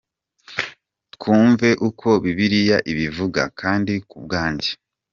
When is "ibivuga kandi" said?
2.91-3.93